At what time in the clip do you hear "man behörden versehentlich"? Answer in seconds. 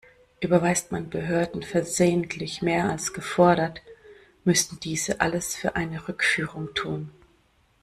0.91-2.63